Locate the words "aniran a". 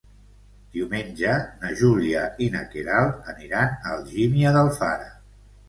3.37-3.95